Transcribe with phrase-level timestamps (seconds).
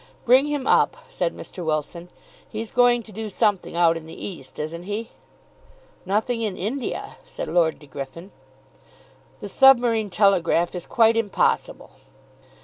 [0.25, 1.63] "Bring him up," said Mr.
[1.63, 2.09] Wilson.
[2.49, 5.11] "He's going to do something out in the East, isn't he?"
[6.07, 8.31] "Nothing in India," said Lord De Griffin.
[9.41, 11.91] "The submarine telegraph is quite impossible."